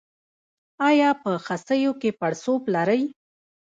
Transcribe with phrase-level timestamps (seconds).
[0.89, 3.01] ایا په خصیو کې پړسوب لرئ؟